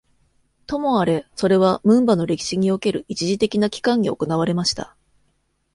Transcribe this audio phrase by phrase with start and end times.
[0.65, 4.95] ともあれ、それはムンバの歴史における一時的な期間に行われました。